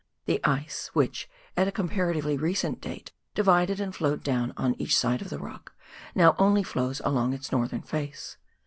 The 0.25 0.43
ice, 0.43 0.87
which 0.93 1.29
at 1.55 1.67
a 1.67 1.71
comparatively 1.71 2.35
recent 2.35 2.81
date 2.81 3.11
divided 3.35 3.79
and 3.79 3.93
flowed 3.95 4.23
down 4.23 4.51
on 4.57 4.73
each 4.81 4.97
side 4.97 5.21
of 5.21 5.29
the 5.29 5.37
rock, 5.37 5.75
now 6.15 6.35
only 6.39 6.63
flows 6.63 7.01
along 7.05 7.33
its 7.33 7.51
northern 7.51 7.83
face. 7.83 8.37